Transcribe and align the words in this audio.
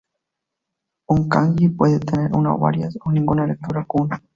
Un 1.09 1.29
kanji 1.29 1.69
puede 1.69 1.99
tener 1.99 2.31
una, 2.35 2.53
varias 2.55 2.97
o 3.05 3.11
ninguna 3.11 3.45
lectura 3.45 3.85
"kun". 3.85 4.09